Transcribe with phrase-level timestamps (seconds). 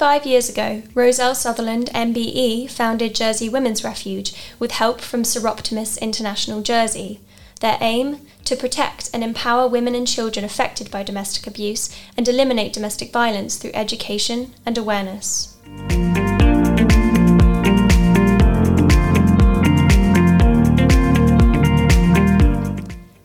[0.00, 6.62] 35 years ago, Rozelle Sutherland, MBE, founded Jersey Women's Refuge with help from Soroptimist International
[6.62, 7.20] Jersey.
[7.60, 8.26] Their aim?
[8.46, 13.58] To protect and empower women and children affected by domestic abuse and eliminate domestic violence
[13.58, 15.58] through education and awareness.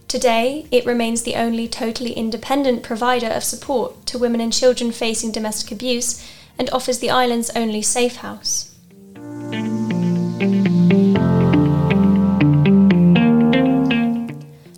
[0.09, 5.31] Today, it remains the only totally independent provider of support to women and children facing
[5.31, 6.21] domestic abuse
[6.57, 8.75] and offers the island's only safe house.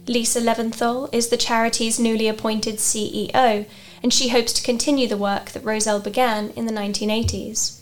[0.07, 3.65] Lisa Leventhal is the charity's newly appointed CEO,
[4.01, 7.81] and she hopes to continue the work that Rozelle began in the 1980s.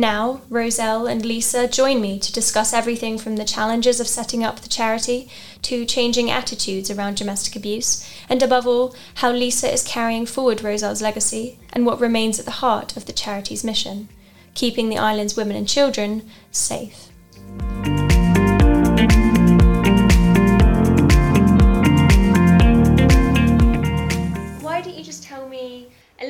[0.00, 4.60] Now, Rozelle and Lisa join me to discuss everything from the challenges of setting up
[4.60, 5.28] the charity
[5.60, 11.02] to changing attitudes around domestic abuse, and above all, how Lisa is carrying forward Rozelle's
[11.02, 14.08] legacy and what remains at the heart of the charity's mission
[14.54, 17.09] keeping the island's women and children safe.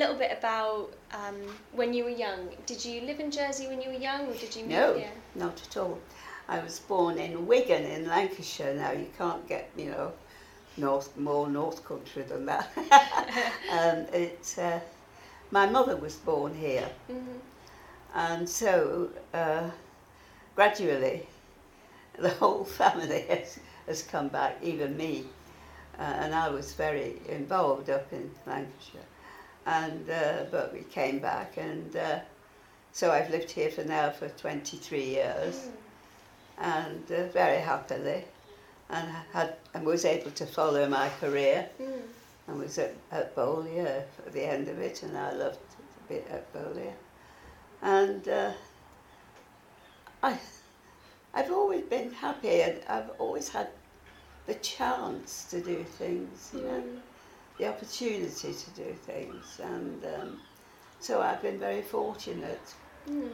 [0.00, 1.36] Little bit about um,
[1.72, 2.48] when you were young?
[2.66, 5.12] Did you live in Jersey when you were young, or did you move No, here?
[5.34, 5.98] not at all.
[6.48, 8.74] I was born in Wigan in Lancashire.
[8.74, 10.12] Now you can't get, you know,
[10.76, 12.70] north more north country than that.
[13.78, 14.80] um, it, uh,
[15.50, 17.38] my mother was born here, hmm
[18.14, 19.70] and so uh,
[20.56, 21.26] gradually
[22.18, 25.24] the whole family has, has come back, even me.
[25.98, 29.06] Uh, and I was very involved up in Lancashire.
[29.66, 32.20] And, uh, but we came back, and uh,
[32.92, 35.68] so I've lived here for now for 23 years,
[36.58, 38.24] and uh, very happily,
[38.88, 41.68] and had and was able to follow my career.
[41.80, 42.00] Mm.
[42.48, 46.08] I was at, at Bowlia at the end of it, and I loved it a
[46.12, 46.92] bit at Bowlia.
[47.82, 48.52] And uh,
[50.22, 50.38] I,
[51.32, 53.68] I've always been happy, and I've always had
[54.46, 57.00] the chance to do things, you know, Mm.
[57.60, 60.40] The opportunity to do things, and um,
[60.98, 62.74] so I've been very fortunate.
[63.08, 63.32] Mm.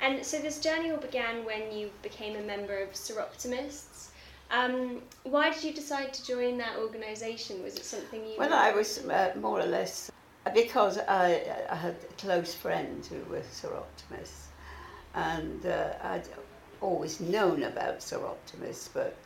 [0.00, 4.08] And so this journey all began when you became a member of Soroptimists.
[4.50, 7.62] Um, why did you decide to join that organisation?
[7.62, 8.36] Was it something you?
[8.38, 10.10] Well, I was uh, more or less,
[10.54, 14.46] because I, I had close friends who were Soroptimists,
[15.14, 16.28] and uh, I'd
[16.80, 19.16] always known about Soroptimists, but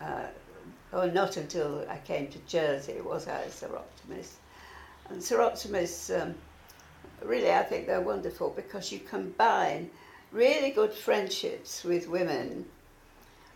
[0.00, 0.26] uh,
[0.92, 4.34] oh, not until I came to Jersey was I a Soroptimist.
[5.08, 6.34] And Soroptimists, um,
[7.22, 9.90] really, I think they're wonderful because you combine
[10.32, 12.66] really good friendships with women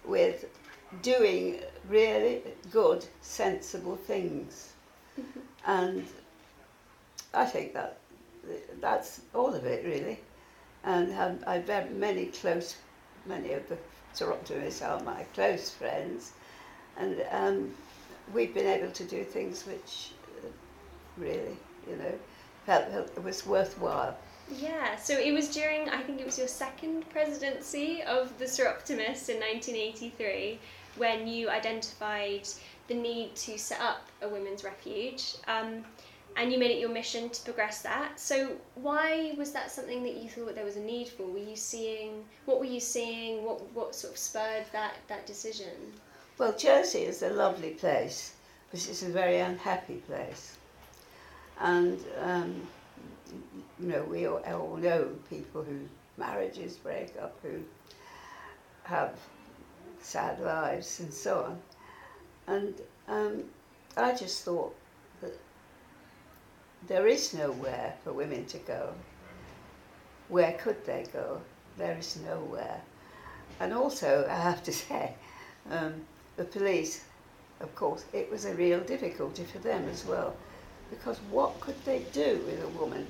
[0.07, 0.47] with
[1.03, 4.73] doing really good, sensible things.
[5.67, 6.07] And
[7.35, 7.99] I think that
[8.81, 10.21] that's all of it really.
[10.85, 12.77] And um, I've had many close,
[13.27, 13.77] many of the
[14.15, 16.33] Soroptimists are my close friends,
[16.99, 17.75] and um,
[18.33, 20.13] we've been able to do things which
[20.43, 20.49] uh,
[21.17, 21.57] really,
[21.89, 22.13] you know,
[22.65, 24.17] felt felt it was worthwhile.
[24.51, 29.29] Yeah, so it was during, I think it was your second presidency of the Soroptimists
[29.29, 30.59] in 1983
[30.97, 32.49] when you identified
[32.87, 35.35] the need to set up a women's refuge.
[35.49, 35.85] Um,
[36.37, 38.21] and you made it your mission to progress that.
[38.21, 41.25] So why was that something that you thought there was a need for?
[41.25, 43.43] Were you seeing what were you seeing?
[43.43, 45.95] What what sort of spurred that that decision?
[46.39, 48.35] Well, Jersey is a lovely place,
[48.71, 50.59] but it's a very unhappy place.
[51.59, 52.61] And, um,
[53.81, 55.89] you know, we all, all know people whose
[56.19, 57.63] marriages break up, who
[58.83, 59.17] have
[59.99, 62.55] sad lives and so on.
[62.55, 62.75] And
[63.09, 63.45] um,
[63.97, 64.75] I just thought
[65.23, 65.39] that
[66.87, 68.93] there is nowhere for women to go.
[70.29, 71.41] Where could they go?
[71.79, 72.83] There is nowhere.
[73.59, 75.15] And also, I have to say,
[75.71, 75.95] um,
[76.37, 77.05] the police,
[77.61, 80.37] of course, it was a real difficulty for them as well.
[80.91, 83.07] Because what could they do with a woman?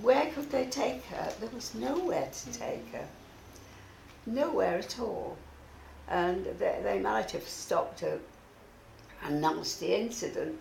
[0.00, 1.32] Where could they take her?
[1.40, 3.06] There was nowhere to take her.
[4.26, 5.36] Nowhere at all.
[6.08, 8.18] And they, they might have stopped a,
[9.24, 10.58] a nasty incident,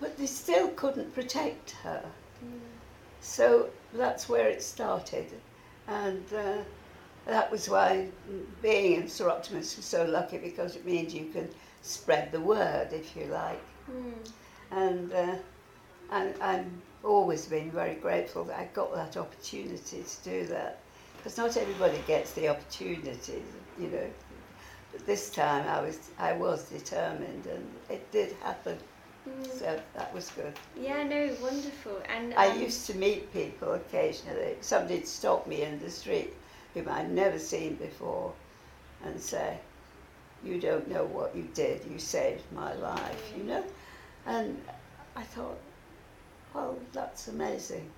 [0.00, 2.04] but they still couldn't protect her.
[3.20, 5.26] So that's where it started.
[5.88, 6.58] And uh,
[7.26, 8.08] that was why
[8.62, 11.48] being in Soroptimus was so lucky because it means you can
[11.82, 13.62] spread the word, if you like.
[13.90, 14.30] Mm.
[14.70, 15.36] And, uh,
[16.10, 16.66] and I've
[17.02, 20.80] always been very grateful that I got that opportunity to do that.
[21.16, 23.42] Because not everybody gets the opportunity,
[23.78, 24.10] you know.
[24.92, 28.76] But this time I was I was determined, and it did happen.
[29.26, 29.58] Mm.
[29.58, 30.52] So that was good.
[30.78, 31.98] Yeah, no, wonderful.
[32.14, 34.56] And I um, used to meet people occasionally.
[34.60, 36.34] Somebody'd stop me in the street
[36.74, 38.32] whom I'd never seen before
[39.04, 39.58] and say,
[40.44, 43.64] You don't know what you did, you saved my life, you know?
[44.26, 44.60] And
[45.16, 45.58] I thought,
[46.54, 47.88] Well, that's amazing.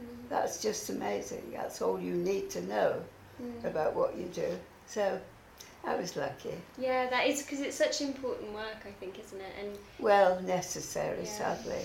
[0.00, 1.50] mm, That's just amazing.
[1.54, 3.02] That's all you need to know
[3.42, 3.64] mm.
[3.64, 4.58] about what you do.
[4.86, 5.20] So
[5.86, 6.54] I was lucky.
[6.76, 9.52] Yeah, that is because it's such important work, I think, isn't it?
[9.60, 11.38] And Well, necessary, Yeah.
[11.38, 11.82] sadly.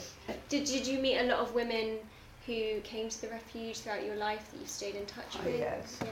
[0.49, 1.99] did did you meet a lot of women
[2.45, 5.59] who came to the refuge throughout your life that you've stayed in touch Oh, with?
[5.59, 5.97] yes.
[6.01, 6.07] Yeah.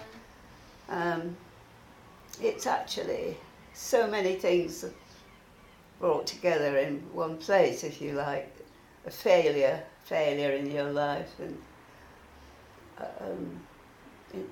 [0.89, 1.36] Um,
[2.42, 3.38] it's actually
[3.74, 4.86] so many things
[6.00, 8.56] brought together in one place, if you like.
[9.06, 11.57] A failure, failure in your life, and
[13.00, 13.60] um,
[14.31, 14.48] in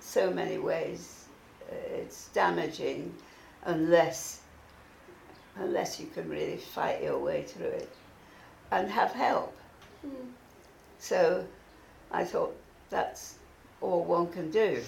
[0.00, 1.26] so many ways,
[1.70, 3.14] uh, it's damaging
[3.66, 4.40] unless
[5.56, 7.88] unless you can really fight your way through it
[8.72, 9.56] and have help.
[10.04, 10.10] Mm.
[10.98, 11.46] So
[12.10, 12.56] I thought
[12.90, 13.36] that's
[13.80, 14.82] all one can do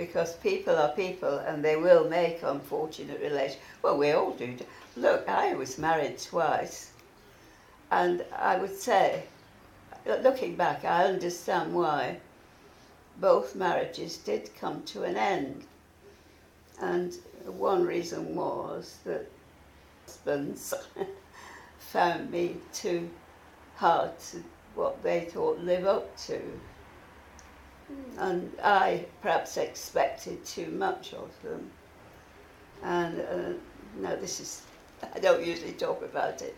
[0.00, 3.60] because people are people and they will make unfortunate relations.
[3.82, 4.56] Well, we all do.
[4.96, 6.92] Look, I was married twice
[7.90, 9.24] and I would say,
[10.06, 12.16] looking back, I understand why
[13.18, 15.64] both marriages did come to an end.
[16.80, 17.12] And
[17.44, 19.30] one reason was that
[20.06, 20.72] husbands
[21.78, 23.10] found me too
[23.76, 24.42] hard to
[24.74, 26.40] what they thought live up to.
[28.18, 31.70] And I perhaps expected too much of them.
[32.82, 34.62] And uh, this is,
[35.14, 36.56] I don't usually talk about it.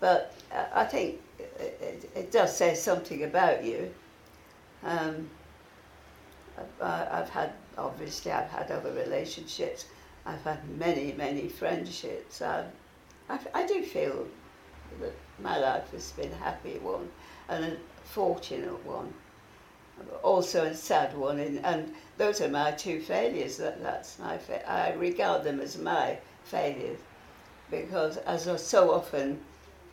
[0.00, 3.92] But uh, I think it, it, does say something about you.
[4.82, 5.28] Um,
[6.80, 9.86] I, I've had, obviously, I've had other relationships.
[10.24, 12.40] I've had many, many friendships.
[12.40, 12.64] i
[13.28, 14.26] I, I do feel
[15.00, 17.08] that my life has been a happy one
[17.48, 19.12] and a fortunate one.
[20.22, 23.56] Also a sad one, and, and those are my two failures.
[23.56, 26.98] That, that's my fa- I regard them as my failures
[27.70, 29.40] because, as I so often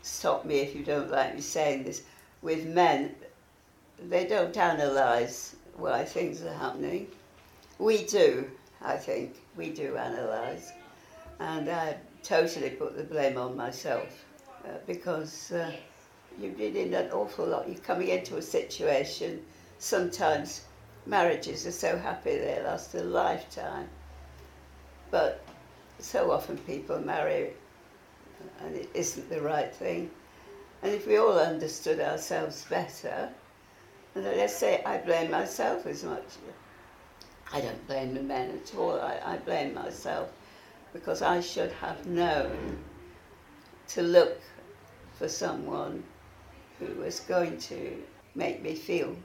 [0.01, 2.03] stop me if you don't like me saying this,
[2.41, 3.15] with men,
[4.09, 7.07] they don't analyse why things are happening.
[7.79, 8.49] We do,
[8.81, 10.71] I think, we do analyse,
[11.39, 14.25] and I totally put the blame on myself
[14.65, 15.71] uh, because uh,
[16.39, 17.67] you did in an awful lot.
[17.67, 19.43] You're coming into a situation.
[19.79, 20.61] Sometimes
[21.05, 23.87] marriages are so happy they last a lifetime,
[25.11, 25.43] but
[25.99, 27.53] so often people marry
[28.59, 30.09] and it isn't the right thing.
[30.81, 33.29] And if we all understood ourselves better,
[34.15, 36.25] and let's say I blame myself as much.
[37.53, 38.99] I don't blame the men at all.
[38.99, 40.31] I, I blame myself
[40.91, 42.79] because I should have known
[43.89, 44.41] to look
[45.17, 46.03] for someone
[46.79, 48.03] who was going to
[48.35, 49.15] make me feel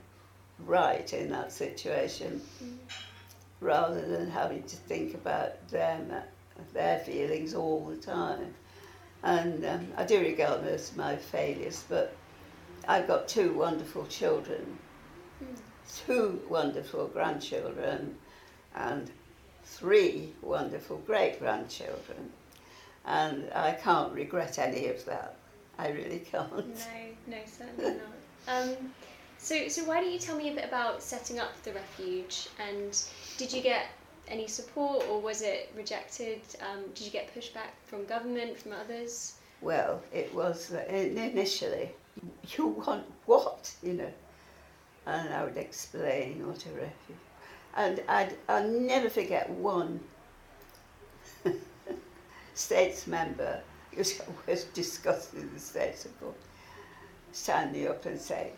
[0.66, 2.76] right in that situation Mm.
[3.60, 6.12] rather than having to think about them,
[6.72, 8.54] their feelings all the time.
[9.22, 12.14] And um, I do regard them as my failures, but
[12.88, 14.78] I've got two wonderful children,
[15.42, 15.56] Mm.
[16.06, 18.16] two wonderful grandchildren,
[18.74, 19.10] and
[19.64, 22.32] three wonderful great grandchildren.
[23.04, 25.36] And I can't regret any of that.
[25.78, 26.50] I really can't.
[26.68, 26.84] No,
[27.26, 28.12] no, certainly not.
[28.48, 28.92] Um,
[29.42, 32.48] so, so why don't you tell me a bit about setting up the refuge?
[32.60, 32.96] And
[33.38, 33.86] did you get
[34.28, 36.40] any support, or was it rejected?
[36.60, 39.34] Um, did you get pushback from government, from others?
[39.60, 41.90] Well, it was uh, initially,
[42.56, 44.12] you want what, you know?
[45.06, 47.18] And I would explain what a refuge.
[47.74, 49.98] And I'd, I'll never forget one
[52.54, 53.60] States member,
[53.98, 54.04] I
[54.46, 56.12] was discussing the States, of
[57.32, 58.52] standing up and saying,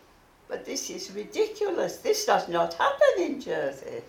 [0.54, 4.02] but this is ridiculous, this does not happen in Jersey.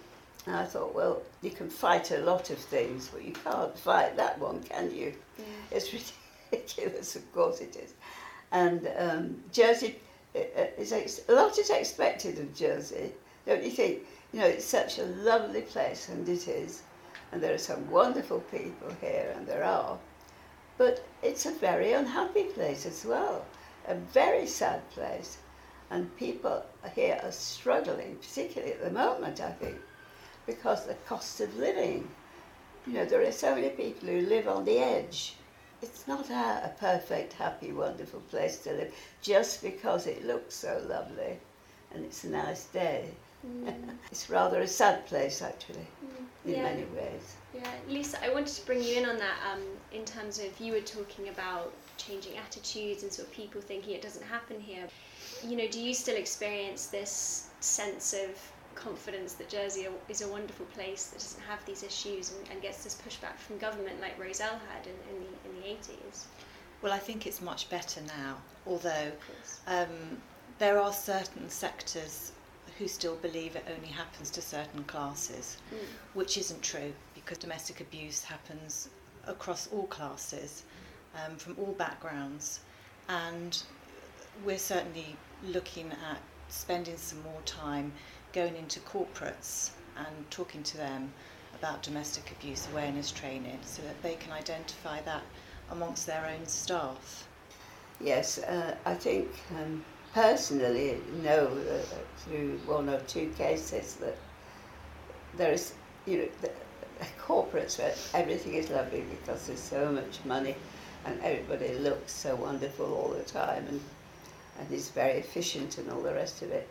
[0.46, 4.16] And I thought, well, you can fight a lot of things, but you can't fight
[4.18, 5.12] that one, can you?
[5.72, 5.92] It's
[6.52, 7.96] ridiculous, of course it is.
[8.52, 9.96] And um, Jersey,
[10.36, 13.12] uh, uh, is ex- a lot is expected of Jersey,
[13.48, 14.06] don't you think?
[14.32, 16.84] You know, it's such a lovely place, and it is.
[17.32, 19.98] And there are some wonderful people here, and there are.
[20.78, 23.44] But it's a very unhappy place as well,
[23.88, 25.40] a very sad place.
[25.92, 26.64] And people
[26.94, 29.76] here are struggling, particularly at the moment, I think,
[30.46, 32.08] because the cost of living.
[32.88, 35.36] You know, there are so many people who live on the edge.
[35.82, 40.82] It's not a, a perfect, happy, wonderful place to live just because it looks so
[40.88, 41.40] lovely
[41.94, 43.10] and it's a nice day.
[43.46, 43.74] Mm.
[44.12, 45.88] It's rather a sad place, actually.
[46.04, 46.26] Mm.
[46.46, 46.64] in Yeah.
[46.64, 47.36] many ways.
[47.54, 49.62] Yeah, Lisa, I wanted to bring you in on that um,
[49.92, 54.02] in terms of you were talking about changing attitudes and sort of people thinking it
[54.02, 54.88] doesn't happen here.
[55.46, 58.30] You know, do you still experience this sense of
[58.74, 62.84] confidence that Jersey is a wonderful place that doesn't have these issues and, and gets
[62.84, 66.26] this pushback from government like Rozelle had in, in, the, in the 80s?
[66.82, 68.38] Well, I think it's much better now,
[68.68, 69.12] although
[69.68, 70.18] um,
[70.60, 72.32] there are certain sectors
[72.78, 75.78] who still believe it only happens to certain classes, Mm.
[76.14, 78.90] which isn't true because domestic abuse happens
[79.28, 80.64] across all classes,
[81.16, 82.60] um, from all backgrounds,
[83.08, 83.64] and
[84.44, 87.92] we're certainly looking at spending some more time
[88.34, 91.12] going into corporates and talking to them
[91.58, 95.24] about domestic abuse awareness training so that they can identify that
[95.72, 97.28] amongst their own staff.
[98.02, 104.18] Yes, uh, I think um, personally know uh, through one or two cases that
[105.38, 105.74] there is,
[106.06, 106.52] you know, the,
[107.00, 110.56] the corporates where everything is lovely because there's so much money
[111.06, 113.82] and everybody looks so wonderful all the time and,
[114.60, 116.68] and is very efficient and all the rest of it.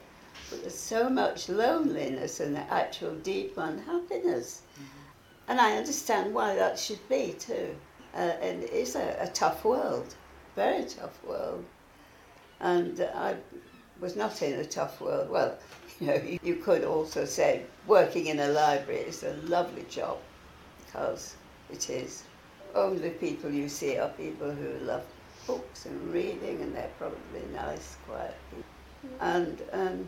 [0.50, 4.62] But there's so much loneliness and the actual deep unhappiness.
[5.48, 7.76] And I understand why that should be too.
[8.14, 10.14] Uh, and it is a, a tough world,
[10.54, 11.64] very tough world.
[12.60, 13.36] And I
[14.00, 15.30] was not in a tough world.
[15.30, 15.56] Well,
[16.00, 20.18] you know, you, you could also say working in a library is a lovely job
[20.84, 21.34] because
[21.70, 22.24] it is.
[22.74, 25.04] Only people you see are people who love
[25.46, 29.16] books and reading, and they're probably nice, quiet people.
[29.20, 30.06] And um,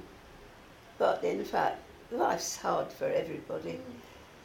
[0.98, 1.78] but in fact,
[2.10, 3.80] life's hard for everybody.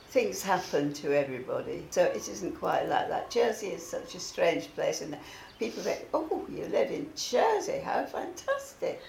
[0.09, 3.31] Things happen to everybody, so it isn't quite like that.
[3.31, 5.17] Jersey is such a strange place, and
[5.57, 7.79] people say, "Oh, you live in Jersey?
[7.79, 9.01] How fantastic!"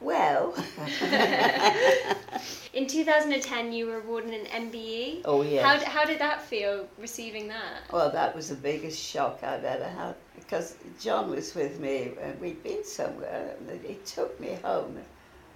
[0.00, 0.54] Well,
[2.72, 5.22] In 2010, you were awarded an MBE.
[5.24, 5.64] oh yes.
[5.64, 7.82] How, how did that feel receiving that?
[7.92, 10.14] Well, that was the biggest shock I've ever had
[10.48, 14.98] because John was with me and we'd been somewhere and he took me home.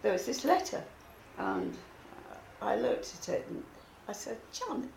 [0.03, 0.85] There was this letter
[1.39, 1.75] and
[2.61, 3.65] I looked at it and
[4.07, 4.91] I said, John,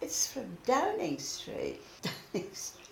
[0.00, 1.80] it's from Downing Street.
[2.02, 2.86] Downing Street.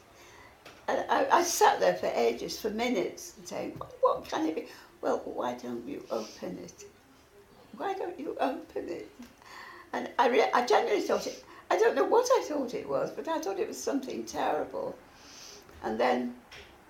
[0.89, 4.57] And I, I sat there for ages, for minutes, and saying, what, what can it
[4.57, 4.67] be?
[5.01, 6.87] Well, why don't you open it?
[7.77, 9.09] Why don't you open it?
[9.93, 13.13] And I, re- I genuinely thought it, I don't know what I thought it was,
[13.13, 14.97] but I thought it was something terrible.
[15.83, 16.35] And then,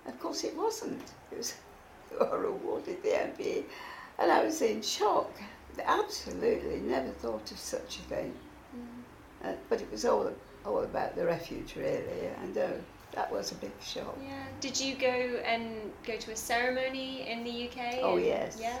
[0.07, 1.01] of course, it wasn't.
[1.31, 1.53] It was,
[2.19, 3.63] awarded the MBE.
[4.17, 5.31] And I was in shock.
[5.85, 8.33] Absolutely never thought of such a thing.
[9.43, 10.29] Uh, but it was all,
[10.65, 12.27] all about the refuge, really.
[12.41, 12.67] And uh,
[13.13, 14.17] that was a big shock.
[14.21, 14.43] Yeah.
[14.59, 17.99] Did you go and go to a ceremony in the UK?
[18.01, 18.57] Oh, And- yes.
[18.59, 18.79] Yeah.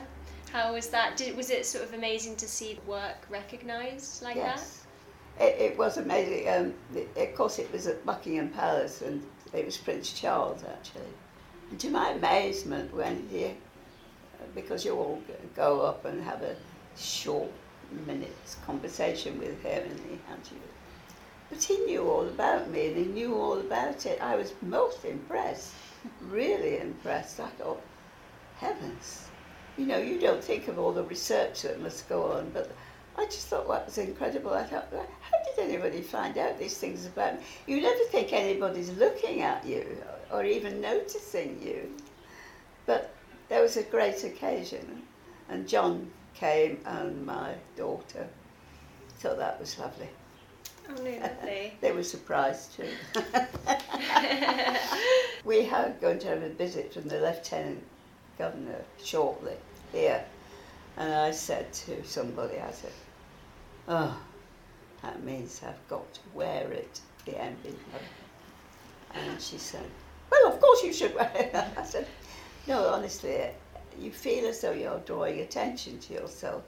[0.51, 1.15] How was that?
[1.15, 4.83] Did was it sort of amazing to see work recognised like yes.
[5.39, 6.49] It, it was amazing.
[6.49, 11.13] Um, the, of course, it was at Buckingham Palace, and it was Prince Charles actually.
[11.69, 13.51] And to my amazement, when he,
[14.55, 15.21] because you all
[15.55, 16.55] go up and have a
[16.97, 17.51] short
[18.05, 20.59] minute's conversation with him, and he had you.
[21.49, 24.21] But he knew all about me, and he knew all about it.
[24.21, 25.73] I was most impressed,
[26.21, 27.39] really impressed.
[27.39, 27.81] I thought,
[28.57, 29.27] heavens,
[29.77, 32.71] you know, you don't think of all the research that must go on, but
[33.19, 34.53] I just thought that was incredible.
[34.53, 37.45] I thought, "Well, how did anybody find out these things about me?
[37.67, 39.85] You never think anybody's looking at you
[40.31, 41.95] or even noticing you.
[42.85, 43.13] But
[43.49, 45.03] there was a great occasion,
[45.49, 48.27] and John came and my daughter.
[49.19, 50.09] So that was lovely.
[50.89, 51.73] Oh no, lovely.
[51.81, 52.89] They were surprised too.
[55.45, 57.83] we are going to have a visit from the Lieutenant
[58.37, 59.57] Governor shortly
[59.91, 60.23] here.
[60.97, 62.91] And I said to somebody, I said,
[63.89, 64.15] oh,
[65.01, 67.73] that means I've got to wear it, the MB.
[69.15, 69.85] And she said,
[70.31, 71.53] well, of course you should wear it.
[71.77, 72.07] I said,
[72.67, 73.47] no, honestly,
[73.99, 76.63] you feel as though you're drawing attention to yourself.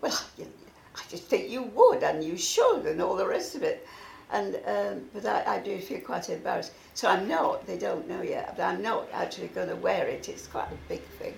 [0.00, 0.48] Well, you,
[0.96, 3.86] I just think you would and you should and all the rest of it.
[4.32, 6.72] And um, but I, I do feel quite embarrassed.
[6.94, 7.66] So I'm not.
[7.66, 8.54] They don't know yet.
[8.56, 10.28] But I'm not actually going to wear it.
[10.28, 11.34] It's quite a big thing.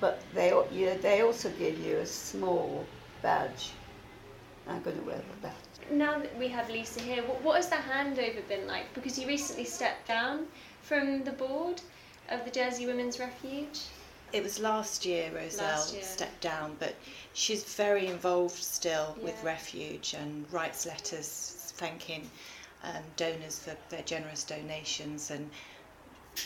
[0.00, 2.86] But they you know, they also give you a small
[3.22, 3.70] badge.
[4.68, 5.90] I'm going to wear the badge.
[5.90, 8.92] Now that we have Lisa here, what, what has the handover been like?
[8.94, 10.46] Because you recently stepped down
[10.82, 11.80] from the board
[12.28, 13.80] of the Jersey Women's Refuge.
[14.32, 16.02] It was last year Rozelle Last year.
[16.04, 16.94] stepped down, but
[17.32, 22.30] she's very involved still with Refuge and writes letters thanking
[22.84, 25.32] um, donors for their generous donations.
[25.32, 25.50] And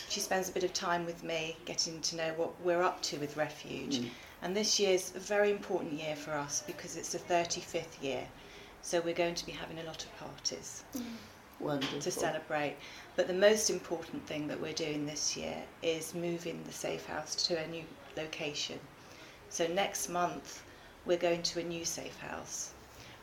[0.09, 3.19] she spends a bit of time with me getting to know what we're up to
[3.19, 3.99] with Refuge.
[3.99, 4.09] Mm.
[4.43, 8.27] And this year's a very important year for us because it's the 35th year.
[8.83, 10.85] So we're going to be having a lot of parties
[11.61, 12.01] Wonderful.
[12.01, 12.77] to celebrate.
[13.17, 17.35] But the most important thing that we're doing this year is moving the safe house
[17.47, 17.85] to a new
[18.17, 18.79] location.
[19.49, 20.63] So next month
[21.07, 22.73] we're going to a new safe house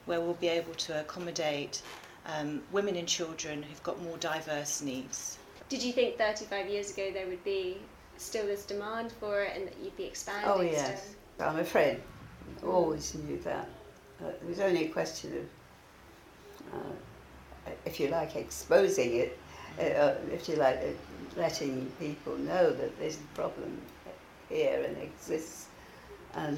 [0.06, 1.82] where we'll be able to accommodate
[2.25, 5.38] um, women and children who've got more diverse needs.
[5.70, 7.77] Did you think 35 years ago there would be
[8.22, 10.72] still this demand for it and that you'd be expanding Oh still?
[10.72, 12.01] yes, I'm afraid.
[12.66, 13.68] Always knew that.
[14.24, 15.48] Uh, it was only a question
[16.74, 19.40] of, uh, if you like, exposing it.
[19.80, 23.82] Uh, if you like, uh, letting people know that there's a problem
[24.50, 25.68] here and exists,
[26.36, 26.58] and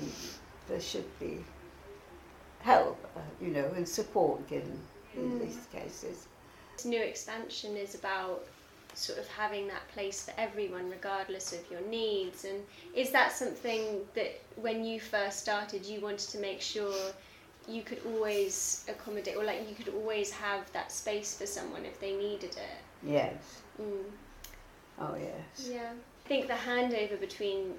[0.67, 1.38] there should be
[2.60, 4.79] help, uh, you know, and support given
[5.15, 5.41] in Mm.
[5.41, 6.27] these cases.
[6.75, 8.48] This new expansion is about
[8.97, 12.59] sort of having that place for everyone regardless of your needs and
[12.95, 16.93] is that something that when you first started you wanted to make sure
[17.67, 22.00] you could always accommodate or like you could always have that space for someone if
[22.00, 23.62] they needed it Yes.
[23.81, 24.03] mm.
[25.00, 25.69] Oh yes.
[25.71, 25.91] yeah
[26.25, 27.73] i think the handover between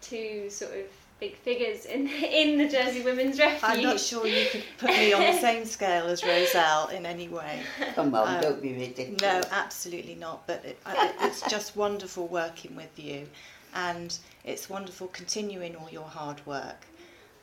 [0.00, 0.86] two sort of
[1.20, 2.08] big figures in
[2.42, 5.64] in the jersey women's refuge I'm not sure you could put me on the same
[5.66, 7.60] scale as Rozelle in any way.
[7.94, 9.20] Come on, Um, don't be ridiculous.
[9.20, 10.46] No, absolutely not.
[10.46, 13.28] But it, I- it's just wonderful working with you,
[13.74, 16.86] and it's wonderful continuing all your hard work.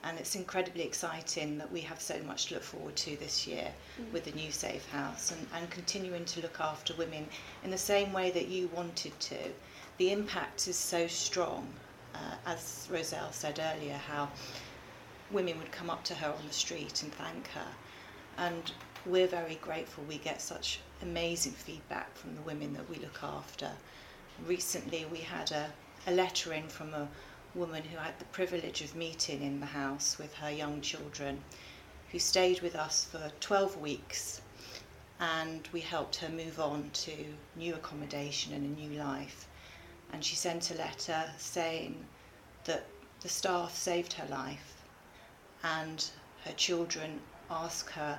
[0.03, 3.67] And it's incredibly exciting that we have so much to look forward to this year
[4.13, 7.27] with the new Safe House and, and continuing to look after women
[7.63, 9.37] in the same way that you wanted to.
[9.97, 11.67] The impact is so strong,
[12.17, 14.29] uh, as Rozelle said earlier, how
[15.31, 17.67] women would come up to her on the street and thank her.
[18.37, 18.71] And
[19.05, 23.71] we're very grateful we get such amazing feedback from the women that we look after.
[24.45, 25.71] Recently, we had a,
[26.07, 27.07] a letter in from a
[27.55, 31.41] woman who had the privilege of meeting in the house with her young children,
[32.11, 34.41] who stayed with us for 12 weeks.
[35.19, 37.11] And we helped her move on to
[37.55, 39.47] new accommodation and a new life.
[40.13, 41.95] And she sent a letter saying
[42.65, 42.85] that
[43.21, 44.73] the staff saved her life
[45.63, 46.09] and
[46.45, 48.17] her children ask her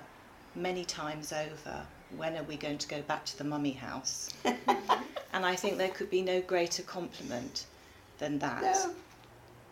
[0.55, 4.31] many times over, when are we going to go back to the mummy house?
[4.45, 7.67] and I think there could be no greater compliment
[8.19, 8.95] than that No.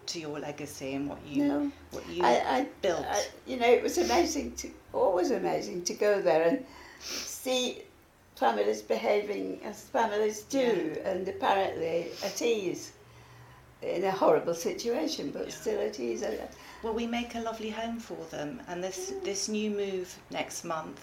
[0.06, 1.72] to your legacy and what you No.
[1.90, 3.04] what you I, I, built.
[3.08, 6.64] I- you know, it was amazing to, always amazing to go there and
[7.00, 7.82] see
[8.36, 12.92] families behaving as families do, and apparently at ease
[13.82, 15.54] in a horrible situation, but Yeah.
[15.54, 16.22] still at ease.
[16.82, 21.00] Well, we make a lovely home for them, and this this new move next month,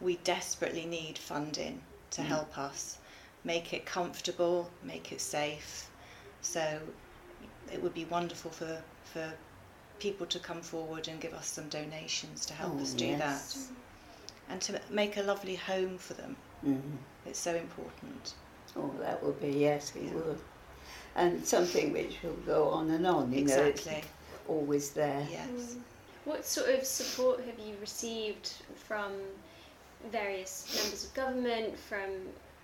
[0.00, 2.26] we desperately need funding to Mm.
[2.26, 2.98] help us
[3.44, 5.90] make it comfortable, make it safe.
[6.40, 6.80] So
[7.72, 8.82] it would be wonderful for
[9.12, 9.32] for
[10.00, 13.18] people to come forward and give us some donations to help Oh, us do yes.
[13.18, 13.83] that,
[14.48, 16.36] and to make a lovely home for them.
[16.64, 16.98] Mhm.
[17.26, 18.34] It's so important.
[18.76, 20.14] Oh, that would be yes, we Yeah.
[20.14, 20.40] would,
[21.14, 23.32] and something which will go on and on.
[23.32, 23.98] You know, exactly.
[23.98, 24.08] it's
[24.48, 25.26] always there.
[25.30, 25.48] Yes.
[25.48, 25.82] Mm.
[26.24, 29.12] What sort of support have you received from
[30.10, 32.10] various members of government, from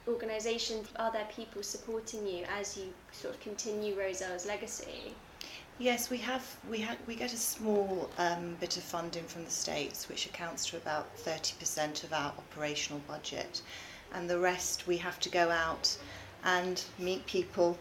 [0.08, 0.88] organisations?
[0.96, 5.14] Are there people supporting you as you sort of continue Rozelle's legacy?
[5.80, 6.44] Yes, we have.
[6.68, 6.86] We.
[7.06, 11.16] We get a small um, bit of funding from the states, which accounts to about
[11.16, 13.62] thirty percent of our operational budget,
[14.12, 15.96] and the rest we have to go out
[16.44, 17.78] and meet people,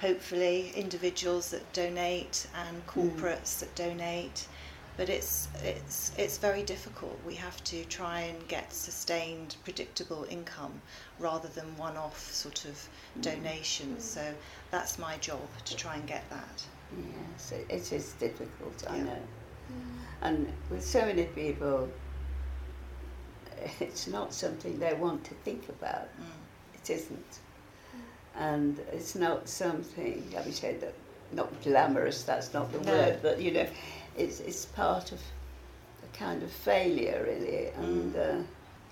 [0.00, 4.48] hopefully individuals that donate and corporates that donate.
[4.96, 7.20] But it's it's it's very difficult.
[7.26, 10.80] We have to try and get sustained, predictable income
[11.18, 12.88] rather than one-off sort of
[13.20, 14.04] donations.
[14.04, 14.32] So
[14.70, 16.64] that's my job to try and get that.
[16.98, 19.02] Yes, it, it is difficult, I Yeah.
[19.04, 19.18] know.
[20.22, 21.88] And with so many people,
[23.80, 26.08] it's not something they want to think about.
[26.20, 26.74] Mm.
[26.82, 27.38] It isn't.
[28.36, 30.94] And it's not something, let me say that,
[31.32, 32.92] not glamorous, that's not the No.
[32.92, 33.66] word, but you know,
[34.16, 35.20] it's, it's part of
[36.02, 37.68] a kind of failure, really.
[37.68, 38.46] And, uh, it-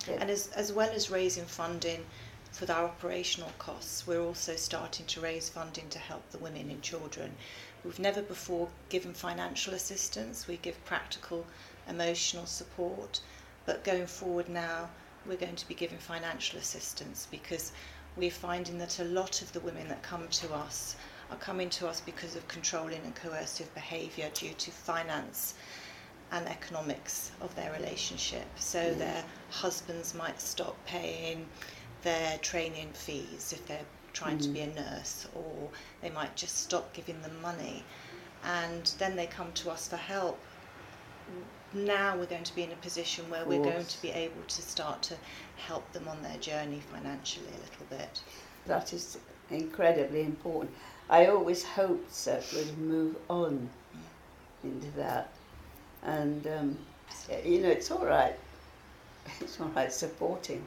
[0.07, 0.21] Mm.
[0.21, 2.03] And as, as well as raising funding
[2.51, 6.81] for our operational costs, we're also starting to raise funding to help the women and
[6.81, 7.35] children.
[7.83, 11.47] We've never before given financial assistance, we give practical,
[11.89, 13.21] emotional support,
[13.65, 14.89] but going forward now,
[15.25, 17.71] we're going to be giving financial assistance because
[18.15, 20.95] we're finding that a lot of the women that come to us
[21.31, 25.55] are coming to us because of controlling and coercive behaviour due to finance
[26.31, 28.45] and economics of their relationship.
[28.57, 31.47] So their husbands might stop paying
[32.03, 35.69] their training fees if they're trying to be a nurse, or
[36.01, 37.83] they might just stop giving them money.
[38.43, 40.39] and then they come to us for help.
[41.73, 44.61] Now we're going to be in a position where we're going to be able to
[44.61, 45.15] start to
[45.55, 48.21] help them on their journey financially a little bit.
[48.65, 49.17] That is
[49.49, 50.73] incredibly important.
[51.09, 53.69] I always hoped that we'd move on
[54.63, 55.31] into that.
[56.03, 56.77] And, um,
[57.45, 58.35] you know, it's all right.
[59.39, 60.63] It's all right supporting.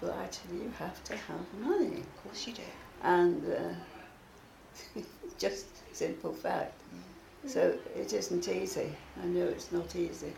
[0.00, 1.98] But actually, you have to have money.
[2.00, 2.62] Of course you do.
[3.02, 5.00] And uh,
[5.38, 6.80] just simple fact.
[7.46, 8.92] So it isn't easy.
[9.22, 10.32] I know it's not easy.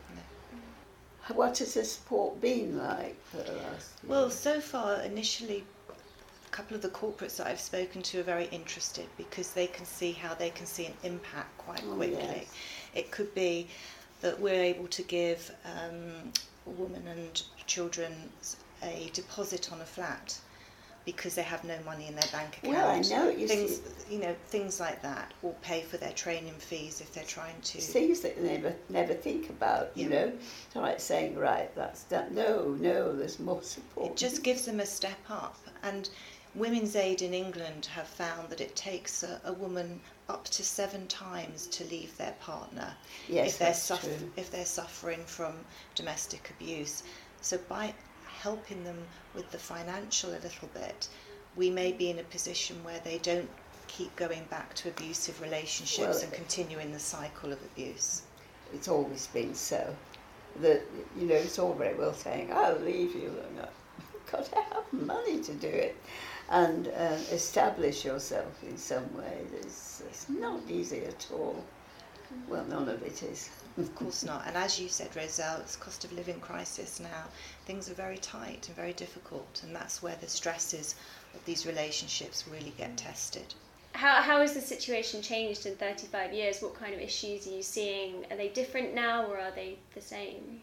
[1.34, 4.08] What has the support been like for the last year?
[4.08, 8.46] Well, so far, initially, a couple of the corporates that I've spoken to are very
[8.46, 12.18] interested because they can see how they can see an impact quite Oh, quickly.
[12.18, 12.52] yes.
[12.94, 13.68] It could be
[14.22, 16.32] that we're able to give um,
[16.66, 18.12] women and children
[18.82, 20.38] a deposit on a flat
[21.06, 22.74] because they have no money in their bank account.
[22.74, 26.12] Well, I know, you things, see- you know, things like that, or pay for their
[26.12, 27.80] training fees if they're trying to.
[27.80, 30.30] things that they never never think about, you know.
[30.66, 32.34] It's not like saying, right, that's done.
[32.34, 34.10] No, no, there's more support.
[34.10, 35.56] It just gives them a step up.
[35.82, 36.10] And
[36.54, 41.06] Women's Aid in England have found that it takes a, a woman up to seven
[41.06, 42.92] times to leave their partner
[43.28, 45.54] yes, if they're suff- if they're suffering from
[45.94, 47.04] domestic abuse.
[47.40, 47.94] So by
[48.42, 48.98] helping them
[49.34, 51.08] with the financial a little bit,
[51.56, 53.48] we may be in a position where they don't
[53.86, 58.22] keep going back to abusive relationships Well, and continuing the cycle of abuse.
[58.72, 59.94] It's always been so.
[60.60, 60.82] That
[61.18, 64.92] you know, it's all very well saying, "I'll leave you," and I've got to have
[64.92, 65.96] money to do it,
[66.48, 69.38] and uh, establish yourself in some way.
[69.60, 71.64] It's, it's not easy at all.
[72.48, 73.50] Well, none of it is.
[73.78, 74.46] Of course not.
[74.46, 77.24] And as you said, Rozelle, it's cost of living crisis now.
[77.66, 80.94] Things are very tight and very difficult, and that's where the stresses
[81.34, 83.54] of these relationships really get tested.
[83.92, 86.60] How, how has the situation changed in 35 years?
[86.60, 88.24] What kind of issues are you seeing?
[88.30, 90.62] Are they different now or are they the same?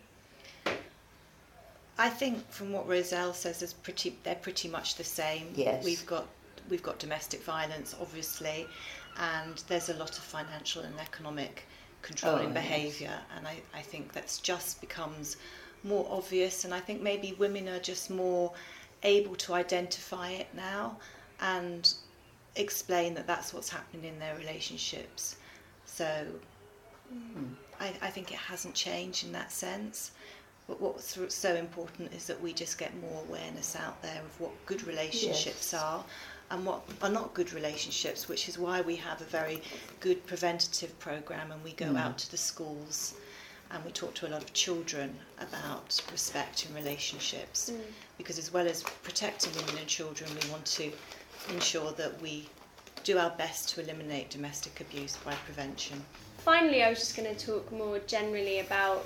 [1.97, 5.51] I think from what Rozelle says, is pretty they're pretty much the same.
[5.56, 5.84] Yes.
[5.84, 6.27] We've got
[6.69, 8.67] we've got domestic violence, obviously,
[9.17, 11.65] and there's a lot of financial and economic
[12.01, 12.53] controlling Oh, yes.
[12.53, 15.38] behaviour, and I, I think that's just becomes
[15.84, 18.53] more obvious, and I think maybe women are just more
[19.03, 20.97] able to identify it now
[21.39, 21.93] and
[22.56, 25.36] explain that that's what's happening in their relationships.
[25.86, 26.25] So
[27.12, 27.45] hmm.
[27.80, 30.12] I, I think it hasn't changed in that sense.
[30.67, 34.51] But what's so important is that we just get more awareness out there of what
[34.65, 35.82] good relationships Yes.
[35.82, 36.03] are
[36.49, 39.62] and what are not good relationships, which is why we have a very
[39.99, 41.99] good preventative program and we go Mm.
[41.99, 43.13] out to the schools
[43.71, 47.69] and we talk to a lot of children about respect in relationships.
[47.69, 47.81] Mm.
[48.17, 50.91] Because as well as protecting women and children, we want to
[51.49, 52.47] ensure that we
[53.03, 56.03] do our best to eliminate domestic abuse by prevention.
[56.39, 59.05] Finally, I was just going to talk more generally about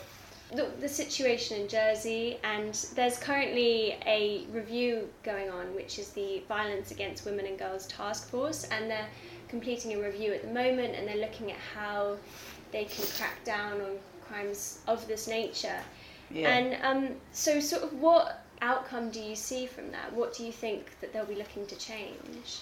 [0.54, 6.44] the, the situation in Jersey, and there's currently a review going on, which is the
[6.48, 9.08] Violence Against Women and Girls Task Force, and they're
[9.48, 12.18] completing a review at the moment, and they're looking at how
[12.72, 15.80] they can crack down on crimes of this nature.
[16.30, 16.50] Yeah.
[16.50, 20.14] And um, so, sort of, what outcome do you see from that?
[20.14, 22.62] What do you think that they'll be looking to change?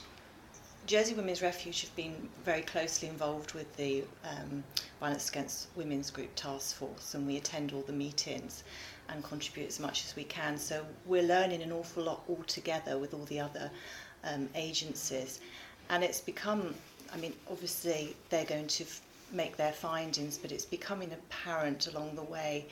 [0.90, 4.64] Jersey Women's Refuge have been very closely involved with the um,
[5.00, 8.64] Violence Against Women's Group Task Force, and we attend all the meetings
[9.08, 10.58] and contribute as much as we can.
[10.58, 13.70] So we're learning an awful lot all together with all the other
[14.24, 15.42] um, agencies,
[15.92, 16.74] and it's become.
[17.14, 22.16] I mean, obviously they're going to f- make their findings, but it's becoming apparent along
[22.16, 22.66] the way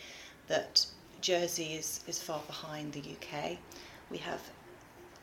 [0.47, 0.83] that
[1.21, 3.59] Jersey is, is far behind the UK.
[4.09, 4.41] We have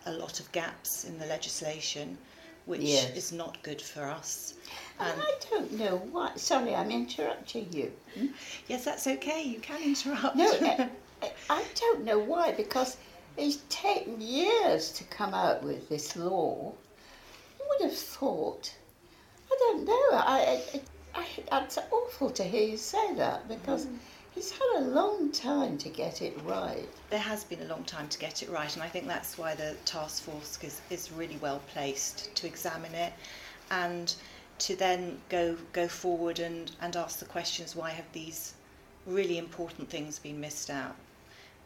[0.07, 2.19] a lot of gaps in the legislation,
[2.67, 3.17] which Yes.
[3.17, 4.55] is not good for us.
[4.99, 6.33] And And I don't know why.
[6.37, 7.93] Sorry, I'm interrupting you.
[8.15, 8.27] Hmm?
[8.69, 9.43] yes, that's okay.
[9.43, 10.37] You can interrupt.
[10.37, 10.89] No, I, eh,
[11.23, 12.97] eh, I don't know why, because
[13.37, 16.73] it's taken years to come out with this law.
[17.59, 18.73] You would have thought,
[19.51, 20.63] I don't know, I,
[21.15, 23.97] I, I, it's awful to hear you say that, because mm.
[24.37, 26.89] It's had a long time to get it right.
[27.11, 29.55] there has been a long time to get it right, and I think that's why
[29.55, 33.13] the task force is, is really well placed to examine it
[33.71, 34.15] and
[34.59, 38.55] to then go go forward and, and ask the questions why have these
[39.07, 40.97] really important things been missed out.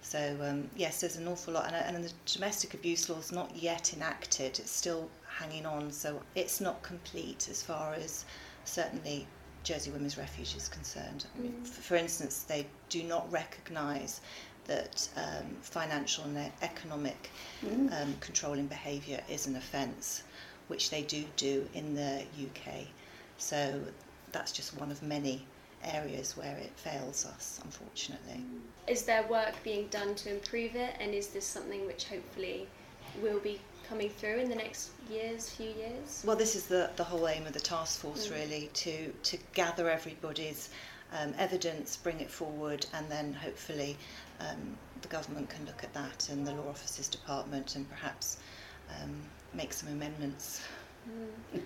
[0.03, 3.51] So um, yes, there's an awful lot, and, and the domestic abuse law is not
[3.57, 5.91] yet enacted; it's still hanging on.
[5.91, 8.25] So it's not complete as far as
[8.65, 9.27] certainly
[9.69, 11.27] Jersey Women's Refuge is concerned.
[11.37, 14.23] I mean, f- for instance, they do not recognise
[14.65, 17.31] that um, financial and economic
[17.93, 20.23] um, controlling behaviour is an offence,
[20.69, 22.87] which they do do in the UK.
[23.37, 23.79] So
[24.33, 25.45] that's just one of many
[25.85, 28.43] areas where it fails us, unfortunately.
[28.87, 32.69] Is there work being done to improve it, and is this something which hopefully
[33.21, 36.23] will be coming through in the next years, few years?
[36.27, 38.35] Well, this is the, the whole aim of the task force, mm.
[38.35, 40.71] really, to, to gather everybody's
[41.13, 43.97] um, evidence, bring it forward, and then hopefully
[44.41, 48.39] um, the government can look at that and the Law Officers Department and perhaps
[48.91, 49.23] um,
[49.55, 50.63] make some amendments.
[51.55, 51.61] Mm.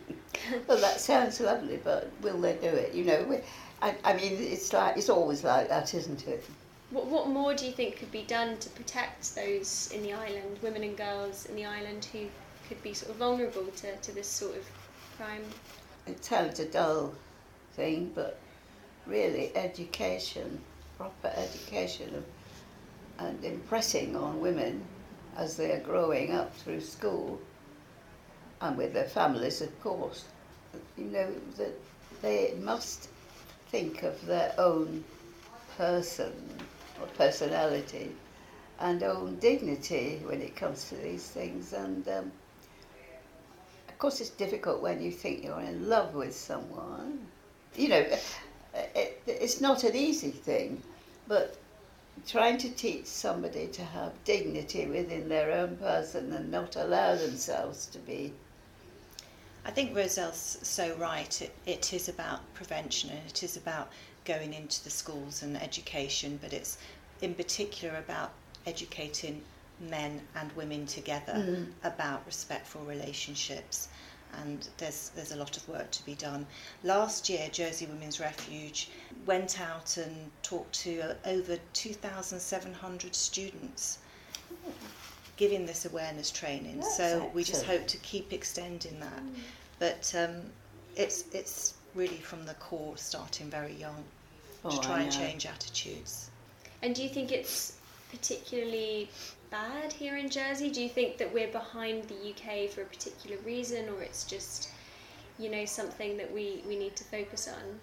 [0.68, 2.94] well, that sounds lovely, but will they do it?
[2.94, 3.40] You know,
[3.80, 6.44] I, I mean, it's like it's always like that, isn't it?
[6.92, 10.58] What, what more do you think could be done to protect those in the island,
[10.60, 12.26] women and girls in the island who
[12.68, 14.66] could be sort of vulnerable to, to this sort of
[15.16, 15.42] crime?
[16.06, 17.14] It sounds a dull
[17.72, 18.38] thing, but
[19.06, 20.60] really education,
[20.98, 22.24] proper education of,
[23.18, 24.84] and impressing on women
[25.34, 27.40] as they are growing up through school
[28.60, 30.26] and with their families, of course.
[30.98, 31.72] You know, that
[32.20, 33.08] they must
[33.70, 35.02] think of their own
[35.78, 36.34] person
[37.16, 38.12] personality
[38.80, 41.72] and own dignity when it comes to these things.
[41.72, 42.32] And um,
[43.88, 47.26] of course, it's difficult when you think you're in love with someone.
[47.76, 48.06] You know,
[48.74, 50.82] it, it's not an easy thing,
[51.28, 51.56] but
[52.26, 57.86] trying to teach somebody to have dignity within their own person and not allow themselves
[57.86, 58.32] to be.
[59.64, 61.40] I think Rozelle's so right.
[61.40, 63.90] It, it is about prevention and it is about
[64.24, 66.78] going into the schools and education, but it's
[67.20, 68.32] in particular about
[68.66, 69.42] educating
[69.80, 71.66] men and women together mm.
[71.82, 73.88] about respectful relationships
[74.40, 76.46] and there's there's a lot of work to be done.
[76.82, 78.90] Last year, Jersey Women's Refuge
[79.26, 83.98] went out and talked to uh, over 2,700 students,
[85.36, 86.80] giving this awareness training.
[86.80, 87.34] That's so excellent.
[87.34, 89.22] we just hope to keep extending that.
[89.22, 89.34] Mm.
[89.78, 90.36] But um,
[90.96, 94.04] it's it's really from the core, starting very young,
[94.64, 96.30] oh, to try and change attitudes.
[96.82, 97.76] And do you think it's
[98.10, 99.08] particularly
[99.50, 100.70] bad here in Jersey?
[100.70, 104.70] Do you think that we're behind the UK for a particular reason, or it's just,
[105.38, 107.80] you know, something that we, we need to focus on?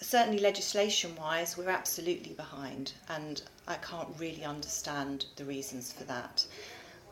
[0.00, 6.44] Certainly, legislation wise, we're absolutely behind, and I can't really understand the reasons for that.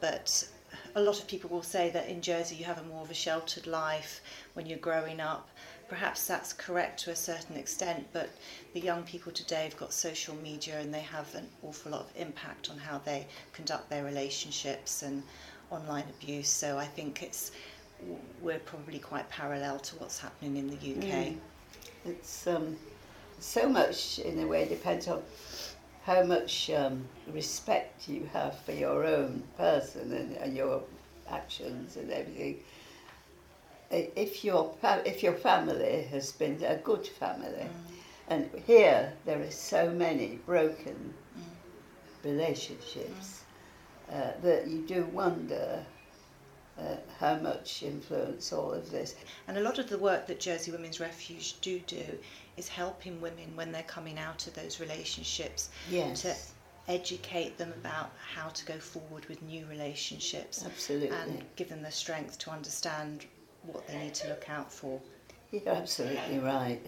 [0.01, 0.47] But
[0.95, 3.15] a lot of people will say that in Jersey you have a more of a
[3.15, 4.21] sheltered life
[4.55, 5.49] when you're growing up,
[5.89, 8.31] perhaps that's correct to a certain extent, but
[8.75, 12.11] the young people today have got social media and they have an awful lot of
[12.17, 15.23] impact on how they conduct their relationships and
[15.71, 16.49] online abuse.
[16.49, 17.53] So I think it's
[18.41, 21.27] we're probably quite parallel to what's happening in the UK.
[21.27, 21.37] Mm.
[22.05, 22.77] It's um,
[23.39, 25.23] so much in a way depends on
[26.05, 30.83] how much um, respect you have for your own person and, and your
[31.31, 32.59] actions and everything
[33.93, 37.69] if your if your family has been a good family, mm.
[38.29, 42.25] and here there are so many broken mm.
[42.25, 43.45] relationships
[44.11, 44.15] mm.
[44.15, 45.85] uh, that you do wonder
[46.79, 49.15] uh, how much influence all of this.
[49.47, 52.05] And a lot of the work that Jersey Women's Refuge do do
[52.57, 56.23] is helping women when they're coming out of those relationships yes.
[56.23, 56.35] to
[56.89, 60.65] educate them about how to go forward with new relationships.
[60.65, 61.17] Absolutely.
[61.17, 63.27] And give them the strength to understand
[63.67, 65.01] what they need to look out for.
[65.51, 66.81] You're absolutely right.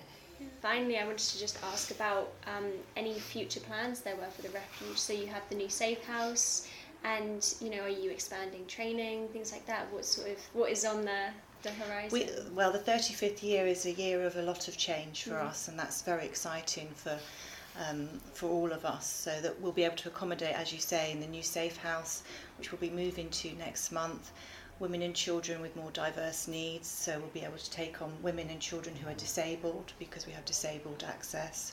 [0.61, 4.49] Finally, I wanted to just ask about um, any future plans there were for the
[4.51, 4.97] refuge.
[4.97, 6.69] So you have the new safe house,
[7.05, 9.93] and you know, are you expanding training, things like that?
[9.93, 11.29] What sort of what is on the
[11.63, 12.11] the horizon?
[12.13, 15.45] We, well, the 35th year is a year of a lot of change for mm.
[15.45, 17.19] us, and that's very exciting for.
[17.91, 21.11] Um, for all of us, so that we'll be able to accommodate, as you say,
[21.11, 22.23] in the new safe house,
[22.57, 24.31] which we'll be moving to next month
[24.81, 26.89] women and children with more diverse needs.
[26.89, 30.33] So we'll be able to take on women and children who are disabled because we
[30.33, 31.73] have disabled access.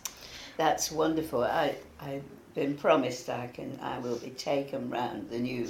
[0.57, 1.43] That's wonderful.
[1.43, 5.67] I, I've been promised I can I will be taken round the new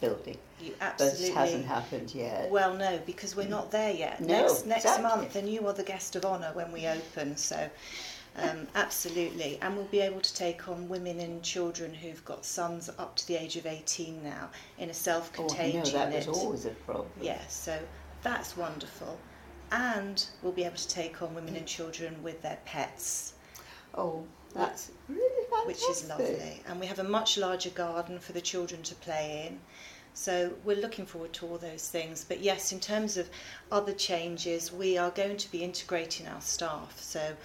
[0.00, 0.38] building.
[0.60, 1.18] You absolutely.
[1.18, 2.50] But it hasn't happened yet.
[2.50, 4.20] Well, no, because we're not there yet.
[4.20, 5.02] No, next next exactly.
[5.02, 7.36] month, and you are the guest of honour when we open.
[7.36, 7.68] So
[8.36, 9.58] um, absolutely.
[9.60, 13.26] And we'll be able to take on women and children who've got sons up to
[13.26, 15.94] the age of 18 now in a self contained unit.
[15.94, 17.08] oh, no, that was always a problem.
[17.20, 17.78] Yes, yeah, so
[18.22, 19.18] that's wonderful.
[19.72, 23.34] And we'll be able to take on women and children with their pets.
[23.94, 25.66] Oh, that's really fantastic.
[25.66, 26.62] Which is lovely.
[26.66, 29.60] And we have a much larger garden for the children to play in.
[30.12, 32.24] So we're looking forward to all those things.
[32.28, 33.30] But yes, in terms of
[33.70, 37.00] other changes, we are going to be integrating our staff.
[37.00, 37.36] So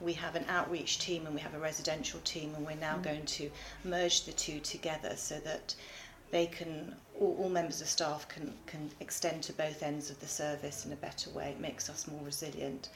[0.00, 3.02] we have an outreach team and we have a residential team, and we're now mm.
[3.02, 3.50] going to
[3.84, 5.74] merge the two together so that
[6.30, 10.28] they can all, all, members of staff can can extend to both ends of the
[10.28, 11.50] service in a better way.
[11.50, 12.88] It makes us more resilient.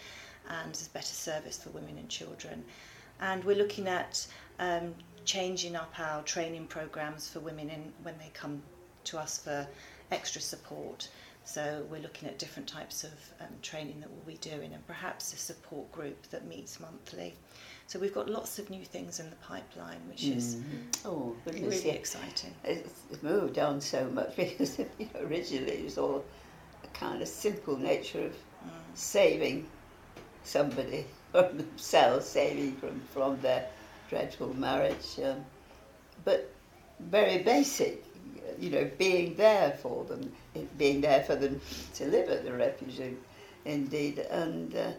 [0.49, 2.65] and as better service for women and children.
[3.21, 4.27] And we're looking at
[4.59, 8.63] um, changing up our training programs for women in, when they come
[9.05, 9.67] to us for
[10.11, 11.09] extra support.
[11.45, 15.33] So we're looking at different types of um, training that we'll be doing and perhaps
[15.33, 17.35] a support group that meets monthly.
[17.87, 21.09] So we've got lots of new things in the pipeline, which is Mm-hmm.
[21.09, 21.93] Oh, goodness, really yeah.
[22.01, 22.55] exciting.
[22.65, 26.25] It's it's moved on so much because you know, originally it was all
[26.83, 28.33] a kind of simple nature of
[28.65, 28.71] Mm.
[28.95, 29.69] saving
[30.45, 33.67] somebody from themselves, saving from, from their
[34.09, 35.45] dreadful marriage, um,
[36.25, 36.51] but
[37.01, 38.03] very basic,
[38.59, 40.33] you know, being there for them,
[40.79, 41.61] being there for them
[41.95, 43.01] to live at the refuge,
[43.65, 44.91] indeed, and uh,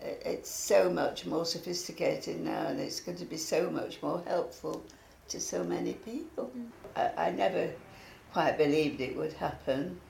[0.00, 4.82] it's so much more sophisticated now, and it's going to be so much more helpful
[5.28, 6.50] to so many people.
[6.96, 7.70] I, I never
[8.32, 10.00] quite believed it would happen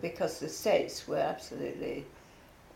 [0.00, 2.04] because the states were absolutely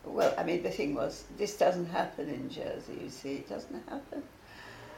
[0.05, 0.33] well.
[0.37, 2.99] I mean, the thing was, this doesn't happen in Jersey.
[3.03, 4.23] You see, it doesn't happen.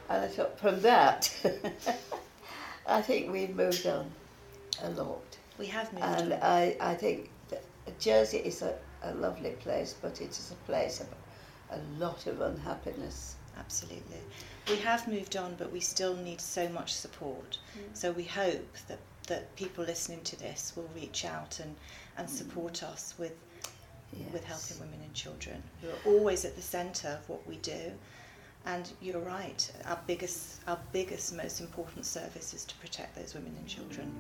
[0.09, 1.33] And I thought, from that,
[2.87, 4.11] I think we've moved on
[4.83, 5.37] a lot.
[5.57, 6.33] We have moved And.
[6.33, 7.29] I, I think
[7.99, 11.07] Jersey is a, a lovely place, but it is a place of
[11.71, 13.35] a lot of unhappiness.
[13.57, 14.19] Absolutely.
[14.69, 17.57] We have moved on, but we still need so much support.
[17.77, 17.95] Mm.
[17.95, 21.75] So we hope that, that people listening to this will reach out and,
[22.17, 22.31] and mm.
[22.31, 23.33] support us with,
[24.33, 27.91] with helping women and children who are always at the centre of what we do.
[28.67, 33.55] And you're right, our biggest, our biggest, most important service is to protect those women
[33.57, 34.11] and children.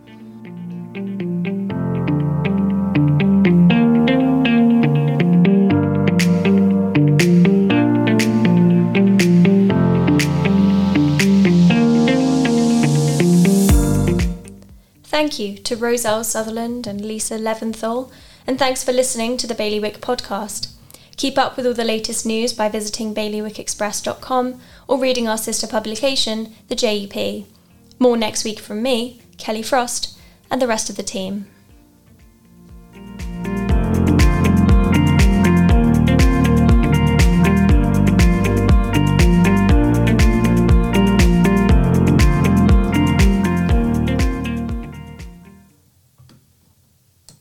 [15.05, 18.11] Thank you to Rozelle Sutherland and Lisa Leventhal,
[18.45, 20.74] and thanks for listening to the Bailiwick podcast.
[21.17, 26.53] Keep up with all the latest news by visiting bailiwickexpress.com or reading our sister publication,
[26.67, 27.45] the JEP.
[27.99, 30.17] More next week from me, Kelly Frost,
[30.51, 31.47] and the rest of the team.